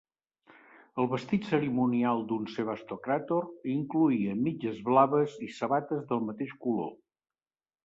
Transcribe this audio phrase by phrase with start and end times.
[1.01, 6.93] El vestit cerimonial d'un sebastocràtor incloïa mitges blaves i sabates del mateix color.